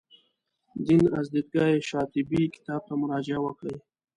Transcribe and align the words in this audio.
دین 0.85 1.03
از 1.19 1.27
دیدګاه 1.33 1.73
شاطبي 1.89 2.41
کتاب 2.55 2.81
ته 2.87 2.93
مراجعه 3.01 3.39
وکړئ. 3.43 3.77